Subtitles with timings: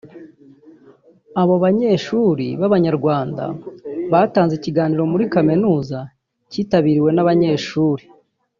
[1.41, 3.43] abo banyeshuri b’Abanyarwanda
[4.11, 5.97] batanze ikiganiro muri kaminuza
[6.51, 8.03] cyitabiriwe n’abanyeshuri